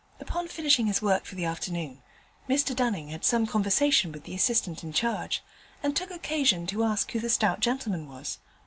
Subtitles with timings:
[0.19, 2.01] Upon finishing his work for the afternoon,
[2.49, 5.43] Mr Dunning had some conversation with the assistant in charge,
[5.83, 8.39] and took occasion to ask who the stout gentleman was.